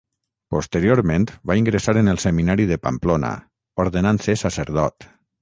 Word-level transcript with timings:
Posteriorment 0.53 1.27
va 1.51 1.57
ingressar 1.59 1.95
en 2.03 2.09
el 2.15 2.21
Seminari 2.23 2.67
de 2.73 2.79
Pamplona, 2.87 3.31
ordenant-se 3.87 4.39
sacerdot. 4.45 5.11